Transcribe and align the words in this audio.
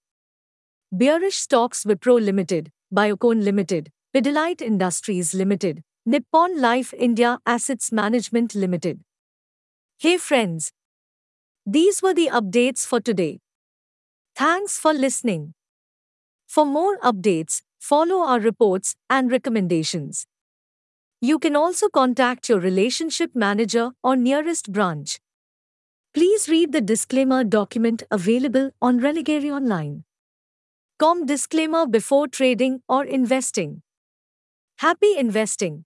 Bearish 0.92 1.38
stocks 1.38 1.86
Wipro 1.86 2.24
Limited, 2.24 2.72
Biocon 2.94 3.44
Limited, 3.44 3.92
Pidilite 4.16 4.62
Industries 4.62 5.34
Limited, 5.34 5.82
Nippon 6.06 6.60
Life 6.60 6.94
India 6.94 7.40
Assets 7.46 7.90
Management 7.90 8.54
Limited. 8.56 9.00
Hey 9.98 10.18
friends! 10.18 10.74
These 11.66 12.02
were 12.02 12.14
the 12.14 12.28
updates 12.28 12.86
for 12.86 13.00
today. 13.00 13.40
Thanks 14.36 14.78
for 14.78 14.92
listening. 14.94 15.54
For 16.46 16.66
more 16.66 16.98
updates, 17.00 17.62
follow 17.80 18.18
our 18.18 18.42
reports 18.42 18.98
and 19.10 19.32
recommendations. 19.32 20.28
You 21.22 21.40
can 21.40 21.56
also 21.56 21.88
contact 21.88 22.50
your 22.50 22.60
relationship 22.60 23.32
manager 23.34 23.92
or 24.04 24.18
nearest 24.18 24.74
branch. 24.74 25.22
Please 26.14 26.50
read 26.50 26.74
the 26.74 26.82
disclaimer 26.82 27.46
document 27.46 28.04
available 28.12 28.72
on 28.82 29.00
Religare 29.00 29.56
Online. 29.56 30.04
Com 31.00 31.26
disclaimer 31.26 31.88
before 31.88 32.28
trading 32.28 32.82
or 32.90 33.06
investing. 33.06 33.84
Happy 34.80 35.16
investing! 35.18 35.86